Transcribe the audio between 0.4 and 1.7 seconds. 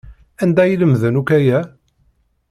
Anda ay lemden akk aya?